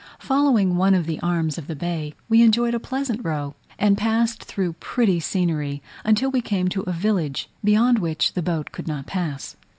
Following 0.17 0.77
one 0.77 0.95
of 0.95 1.05
the 1.05 1.19
arms 1.19 1.59
of 1.59 1.67
the 1.67 1.75
bay, 1.75 2.15
we 2.27 2.41
enjoyed 2.41 2.73
a 2.73 2.79
pleasant 2.79 3.23
row, 3.23 3.53
and 3.77 3.99
passed 3.99 4.43
through 4.43 4.73
pretty 4.79 5.19
scenery, 5.19 5.83
until 6.03 6.31
we 6.31 6.41
came 6.41 6.69
to 6.69 6.81
a 6.87 6.91
village, 6.91 7.51
beyond 7.63 7.99
which 7.99 8.33
the 8.33 8.41
boat 8.41 8.71
could 8.71 8.87
not 8.87 9.05
pass. 9.05 9.55